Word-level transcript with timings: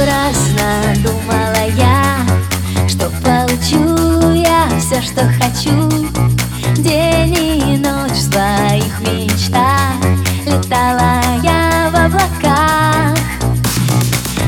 Напрасно 0.00 0.94
думала 1.02 1.66
я, 1.76 2.16
что 2.88 3.10
получу 3.22 4.32
я 4.32 4.66
все, 4.78 5.02
что 5.02 5.26
хочу. 5.38 5.90
День 6.76 7.36
и 7.36 7.76
ночь 7.76 8.12
в 8.12 8.32
своих 8.32 8.98
мечтах 9.00 10.00
Летала 10.46 11.20
я 11.42 11.90
в 11.92 11.96
облаках. 11.96 13.18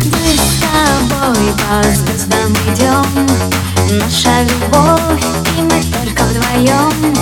Мы 0.06 0.36
с 0.38 0.62
тобой 0.62 1.52
по 1.58 1.82
звездам 1.82 2.52
идем 2.72 3.26
Наша 3.90 4.44
любовь, 4.44 5.22
и 5.58 5.62
мы 5.62 5.82
только 5.92 6.22
вдвоем 6.22 7.14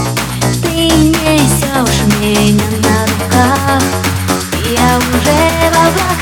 Ты 0.63 0.89
несешь 0.89 2.05
меня 2.21 2.63
на 2.85 3.07
руках 3.07 3.83
Я 4.71 4.99
уже 4.99 5.71
в 5.71 5.79
облаках 5.79 6.20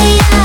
say 0.00 0.39